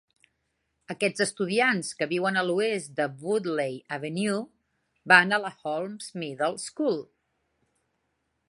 Aquests 0.93 1.21
estudiants 1.25 1.91
que 1.99 2.07
viuen 2.13 2.39
a 2.39 2.45
l'oest 2.47 2.95
de 3.01 3.07
Woodley 3.25 3.77
Avenue 3.99 4.41
van 5.13 5.39
a 5.39 5.43
la 5.45 5.55
Holmes 5.61 6.13
Middle 6.25 6.61
School. 6.69 7.03